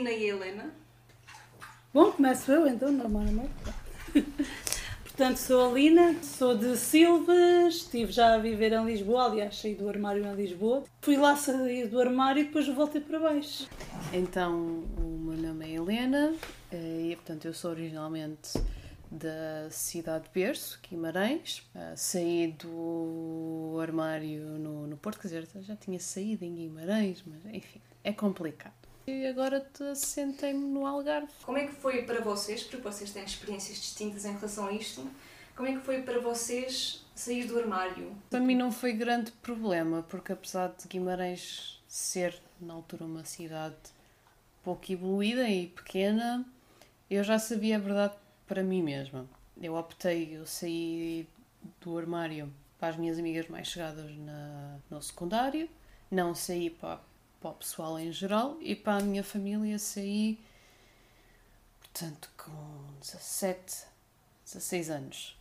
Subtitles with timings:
[0.00, 0.70] está a Alina e a Helena.
[1.92, 3.50] Bom, começo eu então, normalmente.
[5.02, 9.74] Portanto, sou a Lina, sou de Silves, estive já a viver em Lisboa, aliás, saí
[9.74, 10.84] do armário em Lisboa.
[11.02, 13.68] Fui lá sair do armário e depois voltei para baixo.
[14.14, 16.34] Então, o meu nome é Helena
[16.72, 18.52] eh, e, portanto, eu sou originalmente
[19.10, 21.68] da cidade de Berço, Guimarães.
[21.74, 27.44] Uh, saí do armário no, no Porto, quer dizer, já tinha saído em Guimarães, mas
[27.52, 28.89] enfim, é complicado.
[29.10, 31.32] E agora sentei-me no Algarve.
[31.42, 35.04] Como é que foi para vocês, porque vocês têm experiências distintas em relação a isto,
[35.56, 38.16] como é que foi para vocês sair do armário?
[38.30, 43.74] Para mim não foi grande problema, porque apesar de Guimarães ser, na altura, uma cidade
[44.62, 46.46] pouco evoluída e pequena,
[47.10, 48.14] eu já sabia a verdade
[48.46, 49.26] para mim mesma.
[49.60, 51.28] Eu optei, eu saí
[51.80, 55.68] do armário para as minhas amigas mais chegadas na, no secundário,
[56.10, 57.00] não saí para,
[57.40, 60.38] para o pessoal em geral e para a minha família saí,
[61.80, 63.84] portanto, com 17,
[64.44, 65.36] 16 anos.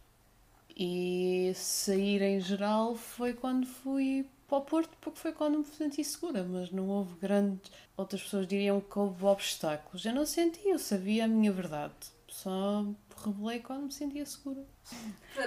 [0.75, 6.03] E sair em geral foi quando fui para o Porto, porque foi quando me senti
[6.03, 7.69] segura, mas não houve grandes.
[7.97, 10.05] Outras pessoas diriam que houve obstáculos.
[10.05, 11.93] Eu não senti, eu sabia a minha verdade
[12.39, 12.85] só
[13.25, 14.65] revelei quando me sentia segura.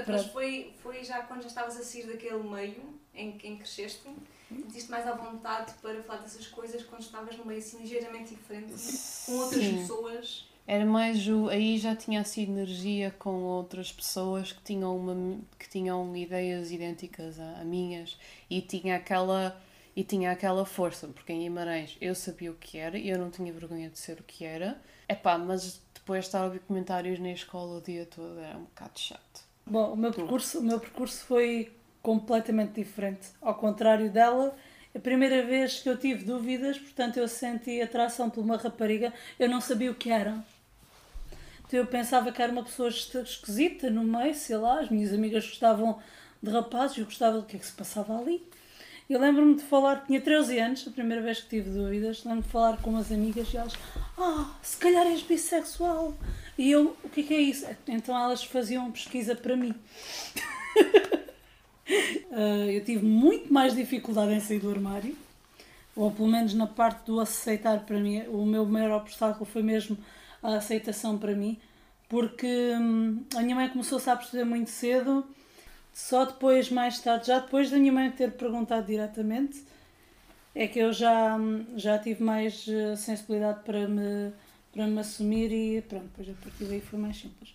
[0.07, 4.09] Mas foi, foi já quando já estavas a sair daquele meio em que cresceste,
[4.61, 8.75] sentiste mais à vontade para falar dessas coisas quando estavas num meio assim ligeiramente diferente,
[9.27, 9.77] com outras Sim.
[9.77, 10.49] pessoas?
[10.67, 11.49] Era mais o.
[11.49, 17.39] Aí já tinha a sinergia com outras pessoas que tinham, uma, que tinham ideias idênticas
[17.41, 18.17] a, a minhas
[18.49, 19.61] e tinha aquela
[19.95, 23.31] e tinha aquela força, porque em Guimarães eu sabia o que era e eu não
[23.31, 24.81] tinha vergonha de ser o que era.
[25.09, 28.99] Epá, mas depois estar a ouvir comentários na escola o dia todo era um bocado
[28.99, 29.45] chato.
[29.67, 31.73] Bom, o meu percurso, o meu percurso foi
[32.03, 33.29] completamente diferente.
[33.41, 34.57] Ao contrário dela,
[34.95, 39.49] a primeira vez que eu tive dúvidas, portanto eu senti atração por uma rapariga, eu
[39.49, 40.45] não sabia o que era.
[41.67, 45.47] Então eu pensava que era uma pessoa esquisita no meio, sei lá, as minhas amigas
[45.47, 45.99] gostavam
[46.43, 48.47] de rapazes, eu gostava do que é que se passava ali.
[49.09, 52.49] Eu lembro-me de falar, tinha 13 anos, a primeira vez que tive dúvidas, lembro-me de
[52.49, 53.75] falar com umas amigas e elas,
[54.19, 56.15] ah, se calhar és bissexual.
[56.59, 57.67] E eu, o que é, que é isso?
[57.89, 59.75] Então elas faziam pesquisa para mim.
[61.89, 65.17] uh, eu tive muito mais dificuldade em sair do armário,
[65.95, 68.23] ou pelo menos na parte do aceitar para mim.
[68.29, 69.97] O meu maior obstáculo foi mesmo
[70.43, 71.59] a aceitação para mim,
[72.09, 75.25] porque hum, a minha mãe começou-se a perceber muito cedo
[75.93, 79.63] só depois, mais tarde, já depois da minha mãe ter perguntado diretamente,
[80.55, 81.39] é que eu já,
[81.77, 84.33] já tive mais eh, sensibilidade para me,
[84.73, 87.55] para me assumir e pronto, depois a partir daí foi mais simples.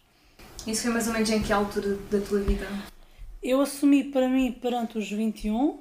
[0.65, 2.67] Isso foi mais ou menos em que altura da tua vida?
[3.41, 5.79] Eu assumi para mim perante os 21.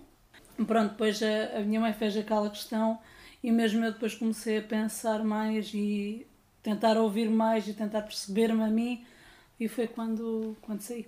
[0.67, 2.99] Pronto, depois a, a minha mãe fez aquela questão
[3.43, 6.27] e mesmo eu depois comecei a pensar mais e
[6.63, 9.05] tentar ouvir mais e tentar perceber-me a mim
[9.59, 11.07] e foi quando, quando saí.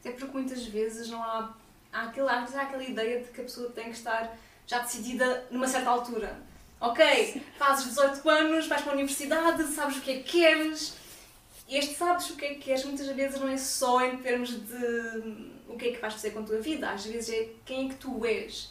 [0.00, 1.54] Até porque muitas vezes não há.
[1.92, 4.36] Há, aquele, há aquela ideia de que a pessoa tem que estar
[4.66, 6.38] já decidida numa certa altura.
[6.78, 10.94] Ok, fazes 18 anos, vais para a universidade, sabes o que é que queres.
[11.68, 15.56] Este sabes o que é que queres muitas vezes não é só em termos de
[15.68, 17.88] o que é que vais fazer com a tua vida, às vezes é quem é
[17.88, 18.70] que tu és.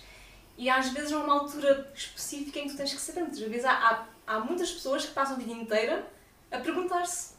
[0.58, 3.22] E às vezes não há uma altura específica em que tu tens que saber.
[3.22, 6.08] Muitas vezes há, há, há muitas pessoas que passam a vida inteira
[6.50, 7.34] a perguntar-se.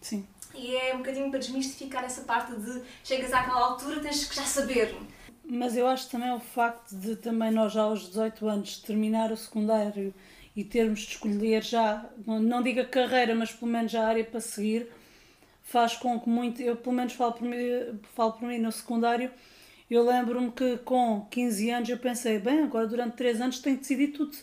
[0.00, 0.26] Sim.
[0.54, 4.44] E é um bocadinho para desmistificar essa parte de chegas àquela altura, tens que já
[4.44, 4.96] saber.
[5.44, 9.36] Mas eu acho também o facto de também nós já aos 18 anos terminar o
[9.36, 10.14] secundário
[10.54, 14.40] e termos de escolher já, não digo a carreira, mas pelo menos a área para
[14.40, 14.90] seguir,
[15.62, 17.56] faz com que muito, eu pelo menos falo por mim,
[18.14, 19.30] falo por mim no secundário,
[19.90, 23.82] eu lembro-me que com 15 anos eu pensei, bem, agora durante 3 anos tenho que
[23.82, 24.36] decidir tudo.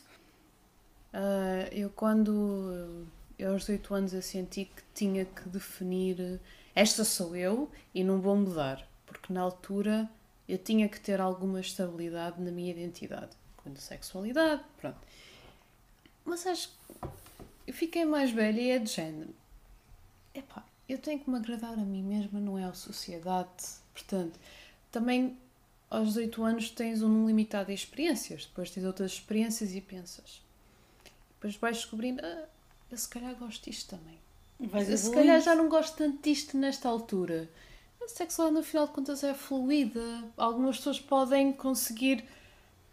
[1.11, 3.07] Uh, eu quando
[3.37, 6.39] eu aos 18 anos eu senti que tinha que definir
[6.75, 10.09] esta sou eu e não vou mudar, porque na altura
[10.47, 14.99] eu tinha que ter alguma estabilidade na minha identidade, quanto a sexualidade, pronto.
[16.23, 17.07] Mas acho que
[17.67, 19.33] eu fiquei mais velha e é de género.
[20.33, 23.49] Epá, eu tenho que me agradar a mim mesma, não é a sociedade.
[23.93, 24.39] Portanto,
[24.91, 25.37] também
[25.89, 30.41] aos 18 anos tens um limitado de experiências, depois tens outras experiências e pensas.
[31.35, 32.45] Depois vais descobrindo, ah,
[32.91, 34.17] eu se calhar gosto disto também.
[34.59, 37.49] Vais se calhar já não gosto tanto disto nesta altura.
[38.03, 40.23] A sexualidade, no final de contas, é fluida.
[40.35, 42.25] Algumas pessoas podem conseguir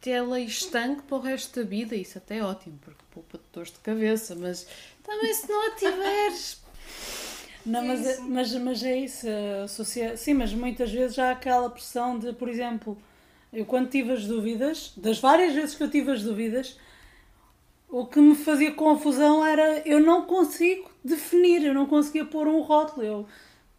[0.01, 1.97] tê-la estanque para o resto da vida.
[1.97, 4.37] Isso até é ótimo, porque poupa de dores de cabeça.
[4.37, 4.67] Mas
[5.03, 6.61] também, se não a tiveres.
[7.67, 9.27] Não, É mas, é, mas, mas é isso.
[9.65, 12.97] a socia- Sim, mas muitas vezes há aquela pressão de, por exemplo,
[13.53, 16.79] eu quando tive as dúvidas, das várias vezes que eu tive as dúvidas,
[17.89, 22.61] o que me fazia confusão era eu não consigo definir, eu não conseguia pôr um
[22.61, 23.05] rótulo.
[23.07, 23.27] Eu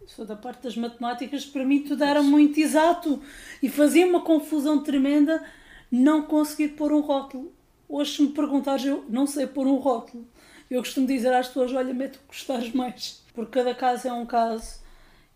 [0.08, 3.22] sou da parte das matemáticas, para mim tudo era muito exato
[3.62, 5.44] e fazia uma confusão tremenda
[5.92, 7.52] não conseguir pôr um rótulo.
[7.90, 10.26] Hoje, se me perguntares, eu não sei pôr um rótulo.
[10.70, 13.22] Eu costumo dizer às pessoas: olha, mete o que gostares mais.
[13.38, 14.80] Porque cada caso é um caso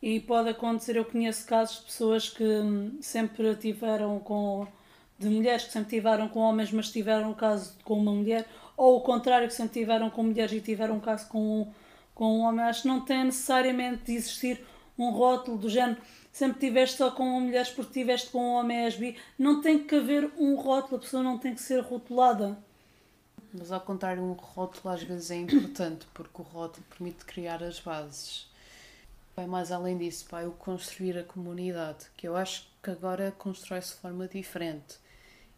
[0.01, 0.95] e pode acontecer.
[0.95, 4.65] Eu conheço casos de pessoas que hum, sempre tiveram com.
[5.19, 8.97] de mulheres que sempre tiveram com homens, mas tiveram um caso com uma mulher, ou
[8.97, 11.71] o contrário, que sempre tiveram com mulheres e tiveram um caso com,
[12.15, 12.65] com um homem.
[12.65, 14.65] Acho que não tem necessariamente de existir
[14.97, 16.01] um rótulo do género.
[16.31, 19.15] Sempre tiveste só com mulheres porque tiveste com um homem és bi.
[19.37, 22.57] Não tem que haver um rótulo, a pessoa não tem que ser rotulada.
[23.53, 27.79] Mas ao contrário, um rótulo às vezes é importante, porque o rótulo permite criar as
[27.79, 28.49] bases.
[29.35, 33.93] Vai mais além disso, vai o construir a comunidade, que eu acho que agora constrói-se
[33.93, 34.97] de forma diferente.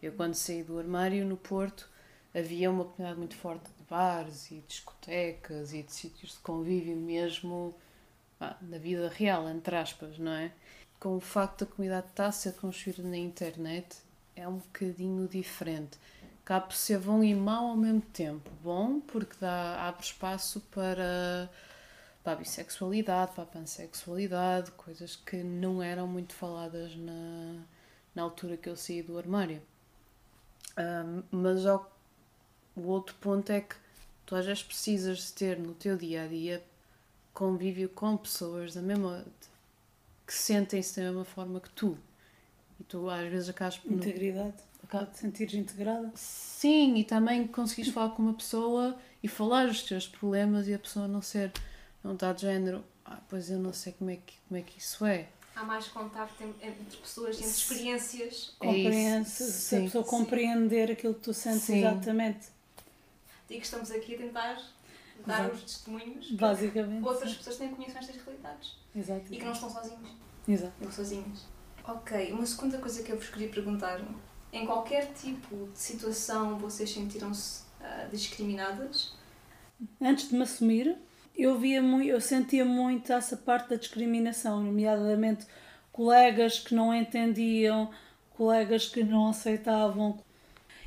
[0.02, 1.90] Eu quando saí do armário no Porto,
[2.34, 7.76] havia uma comunidade muito forte de bares e discotecas e de sítios de convívio mesmo
[8.40, 10.52] pá, na vida real, entre aspas, não é?
[11.00, 13.98] Com o facto da comunidade estar a ser construída na internet,
[14.36, 15.98] é um bocadinho diferente.
[16.46, 18.50] Cabe ser bom e mau ao mesmo tempo.
[18.62, 21.50] Bom, porque dá, abre espaço para,
[22.24, 27.64] para a bissexualidade, para a pansexualidade, coisas que não eram muito faladas na,
[28.14, 29.62] na altura que eu saí do armário.
[30.76, 31.90] Ahm, mas ao-
[32.76, 33.76] o outro ponto é que
[34.26, 36.64] tu às vezes precisas de ter no teu dia a dia
[37.34, 39.24] convívio com pessoas da mesma
[40.28, 41.98] que sentem-se da mesma forma que tu.
[42.80, 44.50] E tu às vezes acabas por Integridade.
[44.50, 46.12] Acaba- Pode te sentires integrada.
[46.16, 50.80] Sim, e também conseguires falar com uma pessoa e falar os teus problemas e a
[50.80, 51.52] pessoa não ser,
[52.04, 54.78] não está de género, ah, pois eu não sei como é que, como é que
[54.80, 55.28] isso é.
[55.56, 58.56] Há mais contacto en- entre pessoas, entre experiências.
[58.62, 60.10] É isso, Compreende, se a sim, pessoa sim.
[60.10, 61.80] compreender aquilo que tu sentes Sim.
[61.80, 62.48] exatamente.
[63.50, 64.62] E que estamos aqui a tentar
[65.26, 65.56] dar Exato.
[65.56, 67.02] os testemunhos Basicamente.
[67.04, 67.38] que outras sim.
[67.38, 68.76] pessoas tenham conhecimento destas realidades.
[68.96, 69.26] Exato.
[69.32, 70.10] E que não estão sozinhos.
[70.48, 70.74] Exato.
[70.84, 71.46] ou sozinhos.
[71.86, 74.02] Ok, uma segunda coisa que eu vos queria perguntar:
[74.54, 79.14] em qualquer tipo de situação vocês sentiram-se ah, discriminadas?
[80.00, 80.96] Antes de me assumir,
[81.36, 85.48] eu via muito, eu sentia muito essa parte da discriminação, nomeadamente
[85.92, 87.90] colegas que não entendiam,
[88.30, 90.20] colegas que não aceitavam.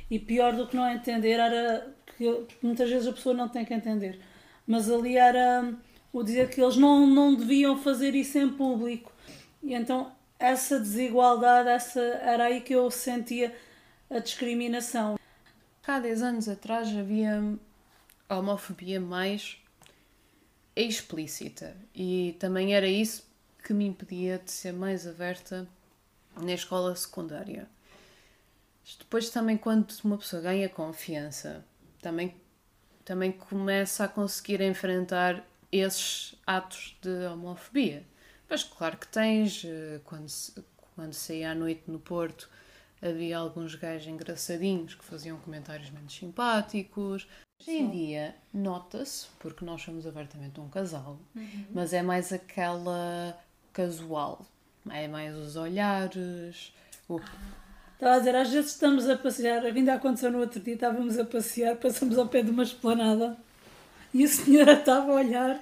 [0.09, 3.73] E pior do que não entender era que muitas vezes a pessoa não tem que
[3.73, 4.19] entender.
[4.65, 5.73] Mas ali era
[6.11, 9.11] o dizer que eles não, não deviam fazer isso em público.
[9.61, 13.55] E então essa desigualdade, essa, era aí que eu sentia
[14.09, 15.17] a discriminação.
[15.85, 17.41] Há 10 anos atrás havia
[18.29, 19.57] homofobia mais
[20.75, 23.25] explícita e também era isso
[23.63, 25.67] que me impedia de ser mais aberta
[26.35, 27.67] na escola secundária.
[28.99, 31.65] Depois também quando uma pessoa ganha confiança,
[32.01, 32.35] também,
[33.03, 38.03] também começa a conseguir enfrentar esses atos de homofobia.
[38.49, 40.53] Mas claro que tens, eh, quando, se-
[40.95, 42.49] quando saí à noite no Porto,
[43.01, 47.27] havia alguns gajos engraçadinhos que faziam comentários menos simpáticos.
[47.59, 51.19] Hoje em dia nota-se, porque nós somos abertamente um casal,
[51.73, 53.37] mas é mais aquela
[53.73, 54.45] casual.
[54.89, 56.73] É mais os olhares,
[57.09, 57.19] o
[57.93, 61.25] Estava a dizer, às vezes estamos a passear, ainda aconteceu no outro dia, estávamos a
[61.25, 63.35] passear, passamos ao pé de uma esplanada
[64.13, 65.59] e a senhora estava a olhar,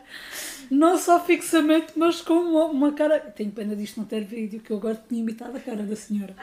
[0.69, 3.19] não só fixamente, mas com uma, uma cara.
[3.19, 6.35] Tenho pena disto não ter vídeo, que eu agora tinha imitado a cara da senhora.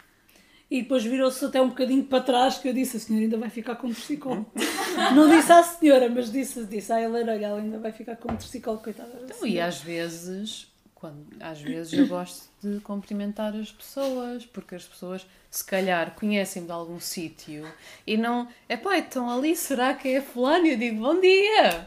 [0.71, 3.50] E depois virou-se até um bocadinho para trás, que eu disse: a senhora ainda vai
[3.50, 4.47] ficar com um torcicolo.
[5.14, 8.33] não disse à senhora, mas disse, disse à Helena: olha, ela ainda vai ficar com
[8.33, 9.11] um torcicolo, coitada.
[9.11, 14.47] da Então, e senhora." às vezes, quando, às vezes eu gosto de cumprimentar as pessoas,
[14.47, 17.71] porque as pessoas se calhar conhecem-me de algum sítio
[18.07, 20.64] e não, é pá, estão ali, será que é fulano?
[20.64, 21.87] E eu digo bom dia!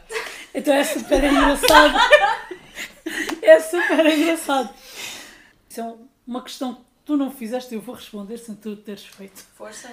[0.56, 1.94] Então é super engraçado.
[3.42, 4.74] é super engraçado.
[5.68, 5.94] Isso é
[6.26, 9.44] uma questão que tu não fizeste, eu vou responder sem tu teres feito.
[9.54, 9.90] Força?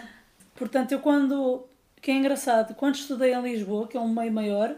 [0.55, 1.65] Portanto, eu quando.
[2.01, 4.75] que é engraçado, quando estudei em Lisboa, que é um meio maior,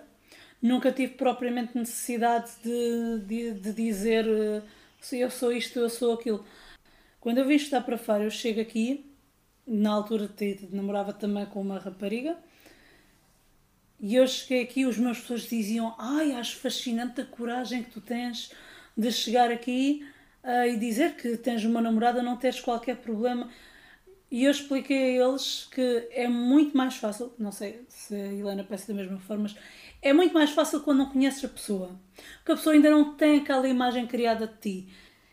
[0.61, 4.61] nunca tive propriamente necessidade de, de, de dizer eh,
[4.99, 6.43] se eu sou isto, eu sou aquilo.
[7.19, 9.05] Quando eu vim estudar para fora, eu chego aqui,
[9.67, 12.37] na altura te- namorava também com uma rapariga,
[14.07, 17.99] e eu cheguei aqui, os meus pessoas diziam: Ai, acho fascinante a coragem que tu
[17.99, 18.51] tens
[18.95, 20.05] de chegar aqui
[20.43, 23.49] ah, e dizer que tens uma namorada, não tens qualquer problema.
[24.29, 28.63] E eu expliquei a eles que é muito mais fácil, não sei se a Helena
[28.63, 29.55] pensa da mesma forma, mas
[30.03, 31.99] é muito mais fácil quando não conheces a pessoa.
[32.37, 34.89] Porque a pessoa ainda não tem aquela imagem criada de ti.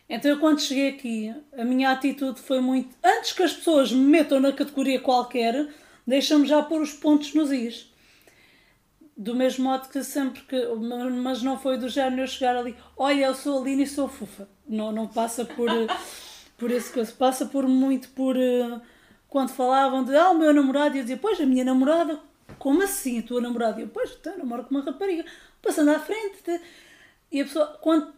[0.09, 2.97] Então eu quando cheguei aqui, a minha atitude foi muito.
[3.05, 5.69] Antes que as pessoas me metam na categoria qualquer,
[6.07, 7.92] deixa-me já pôr os pontos nos is.
[9.23, 10.67] Do mesmo modo que sempre que.
[11.23, 14.49] Mas não foi do género eu chegar ali, olha, eu sou a e sou fofa.
[14.67, 15.69] Não, não passa por,
[16.59, 17.13] por esse coisa.
[17.13, 18.37] Passa por muito por.
[18.37, 18.81] eh,
[19.29, 22.19] Quando falavam de, ah, o meu namorado, eu dizia, pois, a minha namorada,
[22.59, 23.81] como assim a tua namorada?
[23.81, 25.25] E eu, pois, então, namoro com uma rapariga.
[25.63, 26.43] Passando à frente.
[26.43, 26.61] te-
[27.31, 28.13] E a pessoa, quando,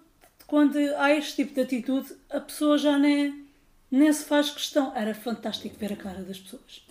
[0.46, 3.44] quando há este tipo de atitude, a pessoa já nem,
[3.90, 4.90] nem se faz questão.
[4.96, 6.82] Era fantástico ver a cara das pessoas.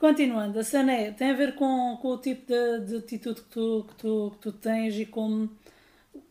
[0.00, 3.48] Continuando, a cena é, tem a ver com, com o tipo de, de atitude que
[3.50, 5.46] tu, que, tu, que tu tens e com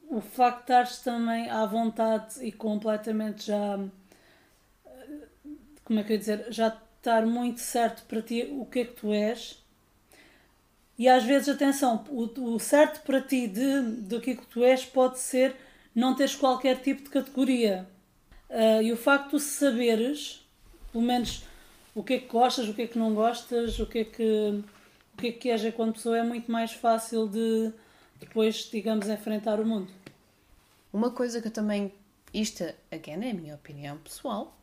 [0.10, 3.78] o facto de estares também à vontade e completamente já.
[5.84, 6.48] Como é que eu ia dizer?
[6.50, 9.64] Já estar muito certo para ti o que é que tu és.
[10.98, 14.64] E às vezes, atenção, o, o certo para ti de, do que é que tu
[14.64, 15.56] és pode ser
[15.94, 17.88] não teres qualquer tipo de categoria.
[18.50, 20.44] Ah, e o facto de saberes,
[20.92, 21.48] pelo menos
[22.00, 24.64] o que é que gostas, o que é que não gostas, o que é que,
[25.14, 27.74] o que, é que és enquanto pessoa, é muito mais fácil de
[28.18, 29.92] depois, digamos, enfrentar o mundo.
[30.94, 31.94] Uma coisa que eu também.
[32.34, 34.58] Isto, again, é a minha opinião pessoal.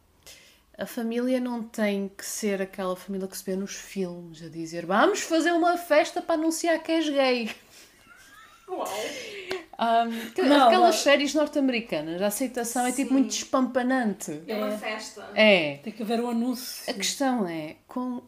[0.79, 4.87] A família não tem que ser aquela família que se vê nos filmes a dizer
[4.87, 7.51] vamos fazer uma festa para anunciar que és gay.
[8.67, 8.87] Uau!
[9.79, 11.03] Um, que- Não, aquelas não.
[11.03, 13.15] séries norte-americanas, a aceitação é tipo Sim.
[13.15, 14.43] muito espampanante.
[14.47, 15.29] É uma festa.
[15.35, 15.77] É.
[15.79, 16.91] Tem que haver um anúncio.
[16.91, 18.23] A questão é, com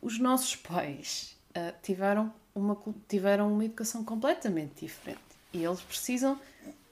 [0.00, 5.20] os nossos pais ah, tiveram, uma, tiveram uma educação completamente diferente.
[5.52, 6.40] E eles precisam,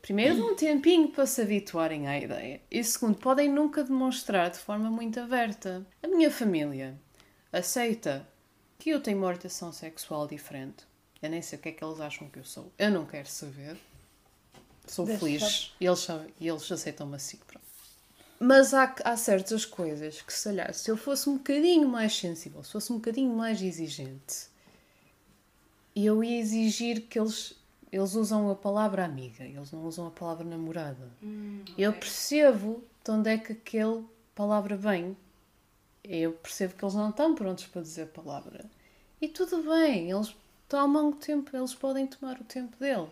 [0.03, 2.61] primeiro, de um tempinho para se habituarem à ideia.
[2.71, 5.87] E segundo, podem nunca demonstrar de forma muito aberta.
[6.03, 6.95] A minha família
[7.53, 8.27] aceita
[8.79, 10.85] que eu tenho uma orientação sexual diferente.
[11.23, 12.73] Eu nem sei o que é que eles acham que eu sou.
[12.79, 13.77] Eu não quero saber.
[14.93, 15.73] Sou Deixa feliz.
[15.81, 16.07] E eles,
[16.39, 17.39] e eles aceitam-me assim.
[17.47, 17.65] Pronto.
[18.39, 22.63] Mas há, há certas coisas que, se calhar, se eu fosse um bocadinho mais sensível,
[22.63, 24.49] se fosse um bocadinho mais exigente,
[25.97, 27.55] eu ia exigir que eles,
[27.91, 31.09] eles usam a palavra amiga, eles não usam a palavra namorada.
[31.79, 35.17] Eu percebo de onde é que aquele palavra vem.
[36.05, 38.67] Eu percebo que eles não estão prontos para dizer a palavra.
[39.23, 40.37] E tudo bem, eles
[40.69, 43.09] tomam o tempo, eles podem tomar o tempo dele.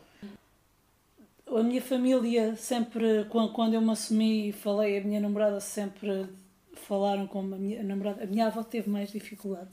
[1.51, 6.27] A minha família sempre, quan- quando eu me assumi e falei, a minha namorada sempre
[6.75, 8.23] falaram como a minha namorada.
[8.23, 9.71] A minha avó teve mais dificuldade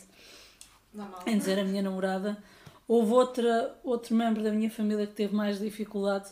[0.94, 1.24] Normal.
[1.28, 2.38] em dizer a minha namorada.
[2.88, 6.30] Houve outra, outro membro da minha família que teve mais dificuldade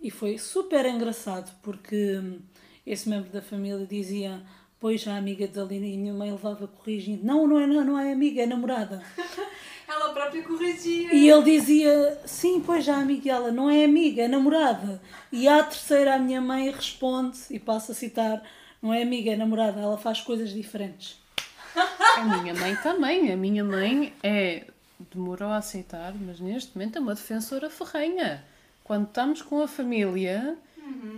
[0.00, 2.38] e foi super engraçado porque hum,
[2.86, 4.42] esse membro da família dizia
[4.78, 7.98] pois a amiga da Lina e minha mãe levava corrigindo não, não é não, não
[7.98, 9.02] é amiga, é namorada
[9.86, 11.14] Ela própria corrigia.
[11.14, 15.00] e ele dizia sim, pois a amiga e ela não é amiga, é namorada
[15.30, 18.42] e à terceira a minha mãe responde e passa a citar
[18.82, 21.18] não é amiga, é namorada, ela faz coisas diferentes
[22.16, 23.32] A minha mãe também.
[23.32, 24.64] A minha mãe é.
[25.12, 28.44] demorou a aceitar, mas neste momento é uma defensora ferrenha.
[28.82, 30.56] Quando estamos com a família,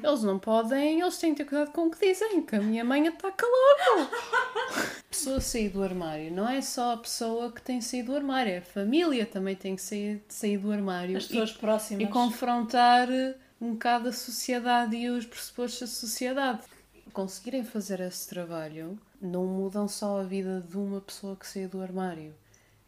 [0.02, 1.00] eles não podem.
[1.00, 4.08] Eles têm que ter cuidado com o que dizem, que a minha mãe ataca logo.
[4.10, 8.58] A pessoa sair do armário não é só a pessoa que tem saído do armário,
[8.58, 11.16] a família também tem que sair, sair do armário.
[11.16, 13.08] as E- pessoas próximas e confrontar
[13.60, 16.60] um bocado a sociedade e os pressupostos da sociedade.
[17.12, 21.80] Conseguirem fazer esse trabalho não mudam só a vida de uma pessoa que saiu do
[21.80, 22.34] armário.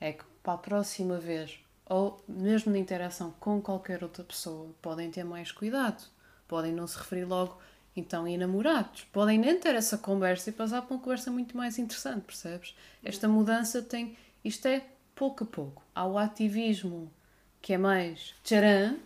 [0.00, 1.58] É que para a próxima vez,
[1.88, 6.02] ou mesmo na interação com qualquer outra pessoa, podem ter mais cuidado.
[6.48, 7.58] Podem não se referir logo,
[7.94, 9.04] então, e namorados.
[9.12, 12.74] Podem nem ter essa conversa e passar para uma conversa muito mais interessante, percebes?
[13.04, 14.16] Esta mudança tem.
[14.44, 14.82] Isto é
[15.14, 15.82] pouco a pouco.
[15.94, 17.12] Há o ativismo
[17.60, 18.96] que é mais tcharam,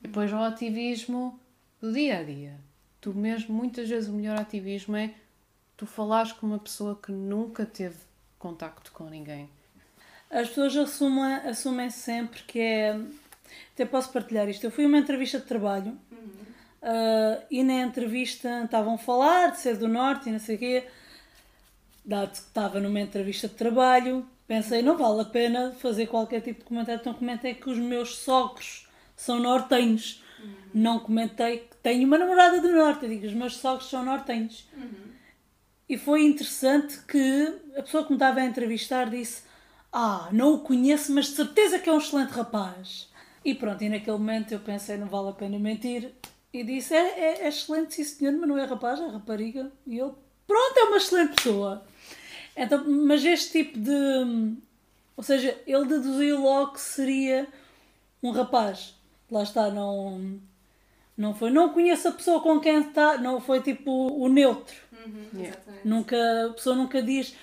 [0.00, 1.38] e depois há o ativismo
[1.80, 2.58] do dia a dia.
[3.00, 5.12] Tu mesmo, muitas vezes, o melhor ativismo é
[5.76, 7.98] tu falares com uma pessoa que nunca teve
[8.38, 9.50] contacto com ninguém.
[10.30, 13.00] As pessoas assumem, assumem sempre que é.
[13.74, 14.64] Até posso partilhar isto.
[14.64, 15.96] Eu fui a uma entrevista de trabalho
[16.88, 20.58] ah, e na entrevista estavam a falar de ser do Norte e não sei o
[20.58, 20.84] quê.
[22.04, 26.60] Dado que estava numa entrevista de trabalho, pensei, não vale a pena fazer qualquer tipo
[26.60, 27.00] de comentário.
[27.00, 30.22] Então comentei que os meus sogros são nortenhos.
[30.72, 33.04] Não comentei que tenho uma namorada do Norte.
[33.04, 34.68] Eu digo, os meus sogros são nortenhos.
[35.88, 39.42] E foi interessante que a pessoa que me estava a entrevistar disse:
[39.92, 43.08] Ah, não o conheço, mas de certeza que é um excelente rapaz.
[43.44, 46.12] E pronto, e naquele momento eu pensei: não vale a pena mentir.
[46.52, 49.70] E disse: É, é, é excelente, sim senhor, mas não é rapaz, é rapariga.
[49.86, 50.12] E ele:
[50.46, 51.84] Pronto, é uma excelente pessoa.
[52.56, 54.56] Então, mas este tipo de.
[55.16, 57.46] Ou seja, ele deduziu logo que seria
[58.22, 58.94] um rapaz.
[59.30, 60.40] Lá está, não.
[61.16, 61.50] Não foi.
[61.50, 63.18] Não conheço a pessoa com quem está.
[63.18, 64.76] Não foi tipo o neutro.
[64.92, 65.58] Uhum, Yeah.
[65.84, 67.34] Nunca, a pessoa nunca diz.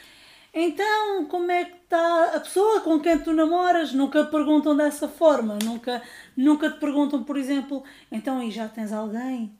[0.53, 3.91] Então, como é que está a pessoa com quem tu namoras?
[3.91, 5.57] Nunca perguntam dessa forma.
[5.63, 6.01] Nunca,
[6.37, 9.51] nunca te perguntam, por exemplo, então e já tens alguém?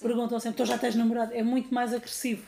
[0.00, 1.32] Perguntam sempre, então já tens namorado.
[1.32, 2.46] É muito mais agressivo.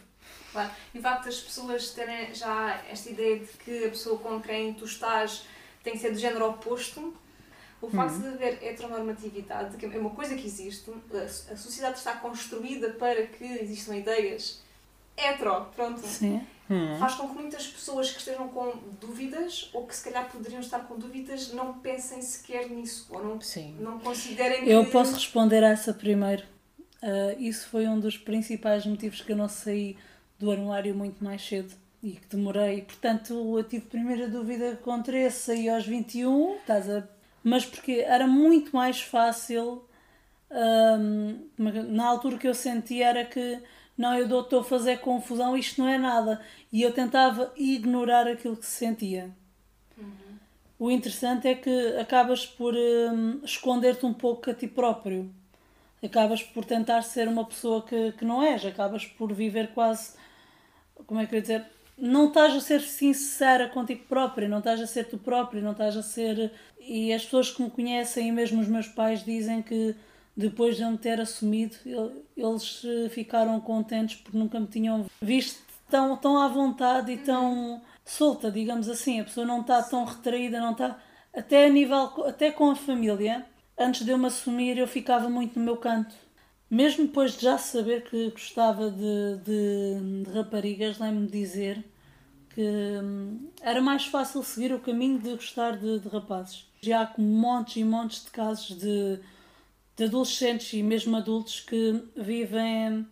[0.53, 0.71] Claro.
[0.95, 4.75] E o facto das pessoas terem já esta ideia de que a pessoa com quem
[4.75, 5.47] tu estás
[5.83, 7.15] tem que ser do género oposto,
[7.81, 10.91] o facto de haver heteronormatividade, que é uma coisa que existe,
[11.51, 14.63] a sociedade está construída para que existam ideias
[15.17, 16.47] hetero, pronto, Sim.
[16.99, 20.81] Faz com que muitas pessoas que estejam com dúvidas ou que se calhar poderiam estar
[20.81, 23.77] com dúvidas não pensem sequer nisso ou não, Sim.
[23.79, 24.71] não considerem que.
[24.71, 26.43] Eu posso responder a essa primeiro.
[27.05, 29.97] Ah, isso foi um dos principais motivos que eu não saí
[30.39, 32.81] do armário muito mais cedo e que demorei.
[32.83, 37.07] Portanto, eu tive primeira dúvida com 13, saí aos 21, estás a...
[37.43, 39.85] mas porque era muito mais fácil.
[40.51, 43.61] ahm, na altura que eu sentia era que
[43.97, 46.41] não, eu estou a fazer confusão, isto não é nada.
[46.73, 49.31] E eu tentava ignorar aquilo que se sentia.
[50.79, 55.33] O interessante é que acabas por hum, esconder-te um pouco a ti próprio.
[56.03, 58.65] Acabas por tentar ser uma pessoa que, que não és.
[58.67, 60.15] Acabas por viver quase.
[61.07, 61.65] Como é que eu ia dizer?
[61.97, 65.97] Não estás a ser sincera contigo própria, não estás a ser tu própria, não estás
[65.97, 66.51] a ser.
[66.81, 69.95] E as pessoas que me conhecem, e mesmo os meus pais, dizem que
[70.37, 75.07] depois de eu me ter assumido, el- eles eh, ficaram contentes porque nunca me tinham
[75.21, 75.61] visto
[75.91, 79.21] tão, tão à vontade e tão solta, digamos assim.
[79.21, 80.99] A pessoa não está tão retraída, não está.
[81.33, 83.45] Até a nível, até com a família,
[83.79, 86.15] antes de eu me assumir, eu ficava muito no meu canto.
[86.71, 91.85] Mesmo depois de já saber que gostava de, de, de raparigas, lembro-me dizer
[92.55, 92.61] que
[93.03, 96.67] hum, era mais fácil seguir o caminho de gostar de, de rapazes.
[96.81, 99.19] Já há montes e montes de casos de,
[99.97, 103.07] de adolescentes e mesmo adultos que vivem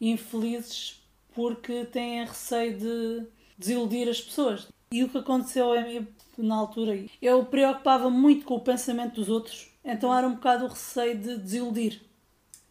[0.00, 1.02] infelizes
[1.34, 3.26] porque têm receio de
[3.58, 4.68] desiludir as pessoas.
[4.90, 6.06] E o que aconteceu a mim
[6.38, 10.68] na altura, eu preocupava muito com o pensamento dos outros, então era um bocado o
[10.68, 12.02] receio de desiludir.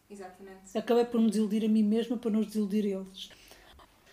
[0.08, 0.76] Exatamente.
[0.76, 3.30] Acabei por me desiludir a mim mesma para nos desiludir eles.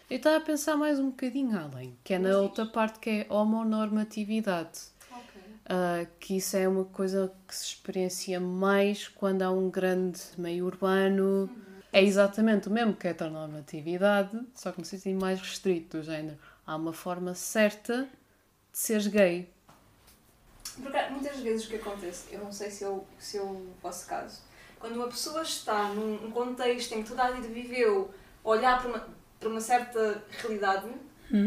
[0.10, 3.28] Eu estava a pensar mais um bocadinho além, que é na outra parte que é
[3.30, 4.93] homonormatividade.
[5.66, 10.66] Ah, que isso é uma coisa que se experiencia mais quando há um grande meio
[10.66, 11.50] urbano.
[11.92, 16.38] É exatamente o mesmo que a heteronormatividade, só que no sentido mais restrito do género.
[16.66, 18.04] Há uma forma certa
[18.72, 19.50] de seres gay.
[20.82, 23.68] Porque muitas vezes o que acontece, eu não sei se é o, se é o
[23.82, 24.42] vosso caso,
[24.80, 28.12] quando uma pessoa está num contexto em que toda a vida viveu
[28.44, 29.08] olhar para uma,
[29.40, 30.90] para uma certa realidade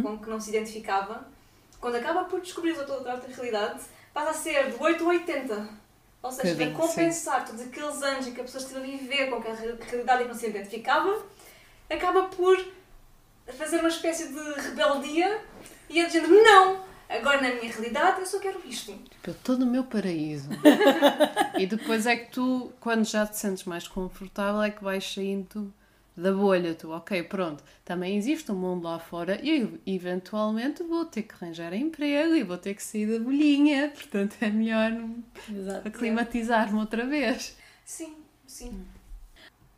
[0.03, 1.27] com que não se identificava,
[1.81, 3.81] quando acaba por descobrir outra, outra realidade,
[4.17, 5.69] passa a ser de 8 a 80.
[6.23, 9.29] Ou seja, Bocadinho, a compensar todos aqueles anos em que a pessoa esteve a viver
[9.29, 11.23] com aquela re- realidade que não se identificava,
[11.91, 12.57] acaba por
[13.59, 15.39] fazer uma espécie de rebeldia
[15.91, 18.93] e a dizer não, agora na minha realidade eu só quero isto.
[18.93, 20.49] Tipo, eu estou no meu paraíso.
[21.59, 25.73] e depois é que tu, quando já te sentes mais confortável, é que vais saindo
[26.17, 26.75] da bolha.
[26.75, 31.35] Tu, ok, pronto, também existe um mundo lá fora e eu, eventualmente vou ter que
[31.35, 33.91] arranjar emprego e vou ter que sair da bolhinha.
[33.95, 34.93] Portanto, é melhor
[35.49, 35.89] Exato.
[35.89, 37.57] aclimatizar-me outra vez.
[37.85, 38.87] Sim, sim.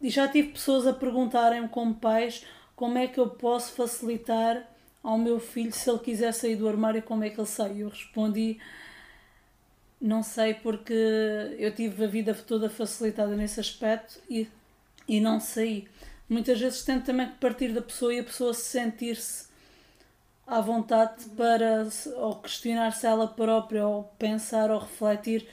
[0.01, 2.47] E já tive pessoas a perguntarem-me como pais
[2.77, 4.65] como é que eu posso facilitar
[5.03, 7.83] ao meu filho se ele quiser sair do armário, como é que ele sai?
[7.83, 8.61] Eu respondi,
[10.01, 10.95] não sei porque
[11.59, 14.47] eu tive a vida toda facilitada nesse aspecto e,
[15.09, 15.89] e não saí.
[16.29, 19.49] Muitas vezes tento também partir da pessoa e a pessoa se sentir-se
[20.47, 25.47] à vontade para ou questionar-se ela própria ou pensar ou refletir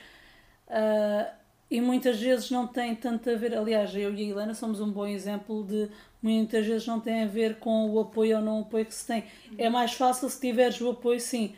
[0.68, 1.32] ah,
[1.70, 4.90] e muitas vezes não tem tanto a ver, aliás, eu e a Helena somos um
[4.90, 5.88] bom exemplo de
[6.22, 9.24] muitas vezes não tem a ver com o apoio ou não apoio que se tem.
[9.58, 11.54] É mais fácil se tiveres o apoio, sim,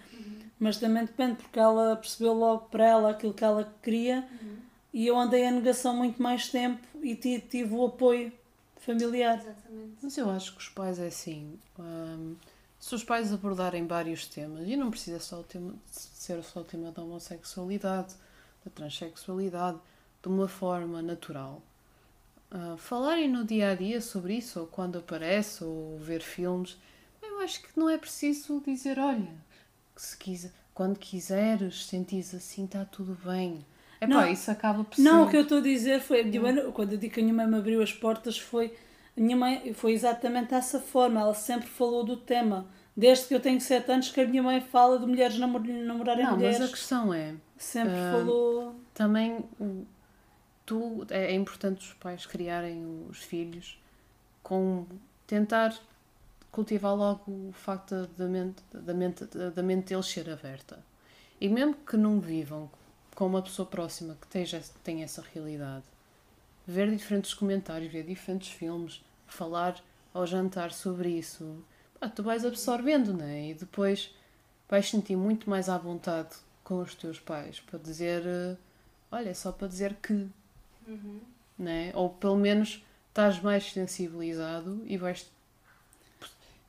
[0.59, 4.25] mas também depende porque ela percebeu logo para ela aquilo que ela queria
[4.93, 8.33] e eu andei a negação muito mais tempo e ti- tive o apoio
[8.93, 9.39] familiar.
[9.39, 9.97] Exatamente.
[10.03, 11.59] Mas eu acho que os pais é assim.
[11.79, 12.37] hum,
[12.81, 16.65] se os pais abordarem vários temas, e não precisa só o tema, ser só o
[16.65, 18.15] tema da homossexualidade,
[18.65, 19.79] da transexualidade,
[20.23, 21.61] de uma forma natural.
[22.51, 26.79] ah, falarem no dia a dia sobre isso, ou quando aparece, ou ver filmes,
[27.23, 29.35] eu acho que não é preciso dizer: olha,
[29.97, 33.65] se quiser, quando quiseres, sentires assim, está tudo bem.
[34.01, 34.17] É Não.
[34.19, 36.99] pá, isso acaba por Não, o que eu estou a dizer foi, eu, quando eu
[36.99, 38.73] digo que a minha mãe me abriu as portas, foi,
[39.17, 43.41] a minha mãe foi exatamente dessa forma, ela sempre falou do tema, desde que eu
[43.41, 46.59] tenho 7 anos que a minha mãe fala de mulheres namor namorarem Não, mulheres.
[46.61, 48.75] mas a questão é, Sempre Ah, falou.
[48.95, 49.45] também
[50.65, 53.81] tu é, é importante os pais criarem os filhos
[54.43, 54.87] com
[55.27, 55.75] tentar
[56.51, 60.79] cultivar logo o facto da mente, da mente, da mente deles ser aberta.
[61.41, 62.71] E mesmo que não vivam
[63.19, 65.83] com uma pessoa próxima que tenha, tenha essa realidade,
[66.65, 69.83] ver diferentes comentários, ver diferentes filmes, falar
[70.15, 71.59] ao jantar sobre isso,
[71.99, 73.49] pá, tu vais absorvendo, não é?
[73.49, 74.15] E depois
[74.69, 76.29] vais sentir muito mais à vontade
[76.63, 78.57] com os teus pais para dizer, eh,
[79.11, 80.29] olha, só para dizer que,
[80.87, 81.19] Uhum.
[81.59, 81.91] né?
[81.97, 85.29] Ou pelo menos estás mais sensibilizado e vais,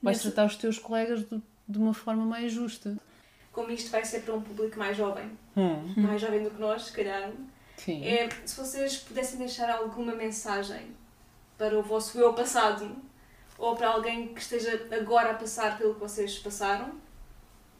[0.02, 2.98] vais tratar os teus colegas de, de uma forma mais justa.
[3.60, 5.94] Como isto vai ser para um público mais jovem, Hum.
[5.98, 7.30] mais jovem do que nós, se calhar,
[7.76, 8.02] Sim.
[8.06, 10.96] é se vocês pudessem deixar alguma mensagem
[11.58, 12.90] para o vosso eu passado
[13.58, 16.94] ou para alguém que esteja agora a passar pelo que vocês passaram,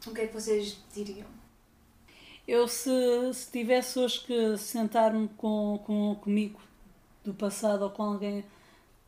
[0.06, 1.26] o que é que vocês diriam?
[2.46, 2.90] Eu, se,
[3.32, 6.60] se tivesse hoje que sentar-me com, com, comigo
[7.24, 8.44] do passado ou com alguém,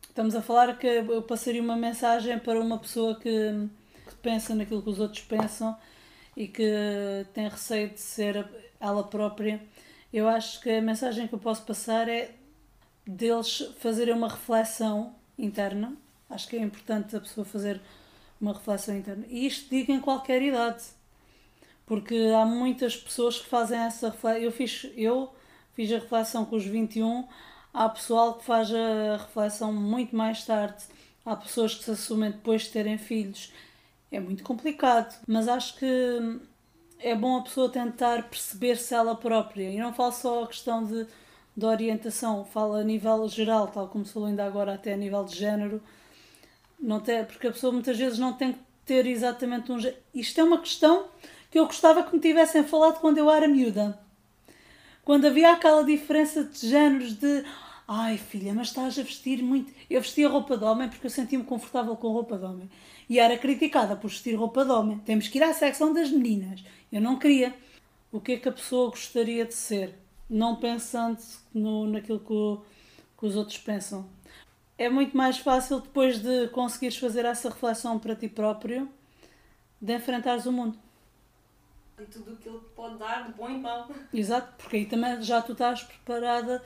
[0.09, 3.69] estamos a falar que eu passaria uma mensagem para uma pessoa que,
[4.07, 5.77] que pensa naquilo que os outros pensam
[6.35, 8.45] e que tem receio de ser
[8.79, 9.61] ela própria.
[10.11, 12.31] Eu acho que a mensagem que eu posso passar é
[13.05, 15.95] deles fazerem uma reflexão interna.
[16.29, 17.79] Acho que é importante a pessoa fazer
[18.39, 19.25] uma reflexão interna.
[19.29, 20.83] E isto digo em qualquer idade
[21.85, 24.43] porque há muitas pessoas que fazem essa reflexão.
[24.43, 25.33] Eu fiz, eu
[25.73, 27.27] fiz a reflexão com os 21,
[27.73, 30.83] há pessoal que faz a reflexão muito mais tarde,
[31.25, 33.51] há pessoas que se assumem depois de terem filhos.
[34.13, 36.39] É muito complicado, mas acho que
[36.99, 39.71] é bom a pessoa tentar perceber-se ela própria.
[39.71, 41.07] E não falo só a questão de,
[41.57, 45.35] de orientação, falo a nível geral, tal como falou ainda agora, até a nível de
[45.35, 45.81] género.
[46.79, 49.79] Não tem, porque a pessoa muitas vezes não tem que ter exatamente um.
[50.13, 51.07] Isto é uma questão
[51.49, 53.97] que eu gostava que me tivessem falado quando eu era miúda.
[55.03, 57.43] Quando havia aquela diferença de géneros de
[57.87, 59.73] ai filha, mas estás a vestir muito.
[59.89, 62.69] Eu vestia roupa de homem porque eu sentia-me confortável com roupa de homem.
[63.09, 64.99] E era criticada por vestir roupa de homem.
[64.99, 66.63] Temos que ir à secção das meninas.
[66.91, 67.53] Eu não queria.
[68.11, 69.95] O que é que a pessoa gostaria de ser?
[70.29, 71.19] Não pensando
[71.53, 72.61] no, naquilo que, o-
[73.19, 74.07] que os outros pensam.
[74.77, 78.89] É muito mais fácil depois de conseguires fazer essa reflexão para ti próprio
[79.81, 80.77] de enfrentares o mundo.
[81.99, 83.87] E tudo aquilo que pode dar de bom e mau.
[84.13, 86.63] Exato, porque aí também já tu estás preparada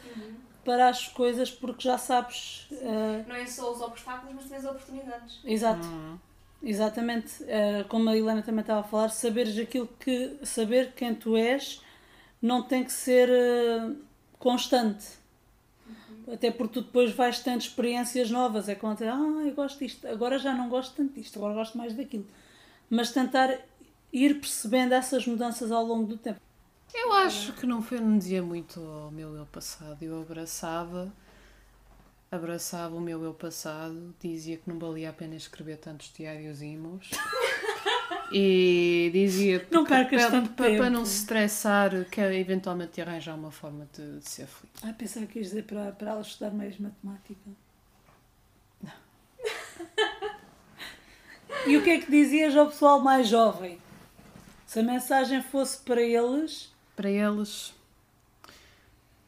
[0.64, 2.68] para as coisas porque já sabes.
[2.72, 5.40] eh, Não é só os obstáculos, mas também as oportunidades.
[5.44, 6.18] exato, Hum.
[6.62, 7.44] Exatamente.
[7.48, 10.38] eh, como a Helena também estava a falar, saberes aquilo que.
[10.44, 11.82] saber quem tu és
[12.42, 13.92] não tem que ser eh,
[14.40, 15.06] constante.
[16.32, 18.68] Até porque tu depois vais tendo experiências novas.
[18.68, 21.94] É quando ah, eu gosto disto, agora já não gosto tanto disto, agora gosto mais
[21.94, 22.28] daquilo.
[22.90, 23.58] Mas tentar
[24.12, 26.40] ir percebendo essas mudanças ao longo do tempo.
[26.94, 30.02] Eu acho que não foi, não dizia muito ao meu eu passado.
[30.02, 31.12] Eu abraçava,
[32.32, 37.12] abraçava o meu eu passado, dizia que não valia a pena escrever tantos diários imos.
[38.32, 40.90] E dizia Não percas para, tanto para, para tempo.
[40.90, 44.74] não se estressar, que eventualmente arranjar uma forma de, de ser feliz.
[44.84, 47.50] Ah, pensava que ias dizer para, para ela estudar mais matemática.
[51.68, 53.80] e o que é que dizias ao pessoal mais jovem?
[54.66, 57.74] Se a mensagem fosse para eles, Para eles,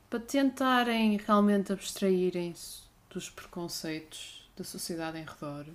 [0.10, 5.66] para tentarem realmente abstraírem-se dos preconceitos da sociedade em redor,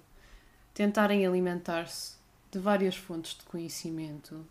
[0.73, 2.15] tentarem alimentar-se
[2.51, 4.47] de várias fontes de conhecimento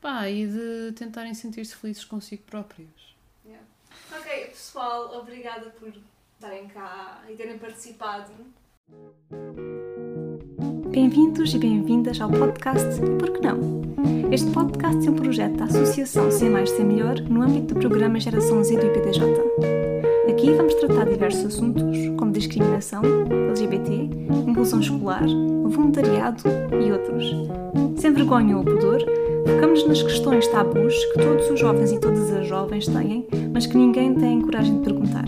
[0.00, 3.16] pá, e de tentarem sentir-se felizes consigo próprios.
[3.44, 3.66] Yeah.
[4.10, 5.92] Ok, pessoal, obrigada por
[6.34, 8.32] estarem cá e terem participado.
[10.90, 13.82] Bem-vindos e bem-vindas ao podcast Por que Não?
[14.32, 18.18] Este podcast é um projeto da Associação Ser Mais Ser Melhor no âmbito do programa
[18.18, 19.91] Geração Z do IPDJ.
[20.28, 23.02] Aqui vamos tratar diversos assuntos, como discriminação,
[23.48, 24.08] LGBT,
[24.46, 25.26] inclusão escolar,
[25.66, 26.44] voluntariado
[26.80, 27.24] e outros.
[28.00, 29.00] Sem vergonha ou pudor,
[29.46, 33.76] focamos nas questões tabus que todos os jovens e todas as jovens têm, mas que
[33.76, 35.24] ninguém tem coragem de perguntar.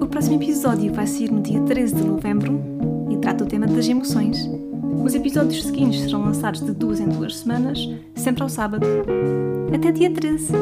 [0.00, 2.60] O próximo episódio vai sair no dia 13 de novembro
[3.10, 4.48] e trata o tema das emoções.
[5.04, 7.78] Os episódios seguintes serão lançados de duas em duas semanas,
[8.14, 8.86] sempre ao sábado.
[9.74, 10.52] Até dia 13!